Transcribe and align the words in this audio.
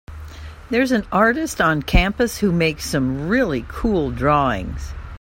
There’s 0.71 0.91
an 0.91 1.05
artist 1.11 1.61
on 1.61 1.83
campus 1.83 2.39
who 2.39 2.51
makes 2.51 2.85
some 2.85 3.27
really 3.29 3.63
cool 3.69 4.09
drawings. 4.09 4.93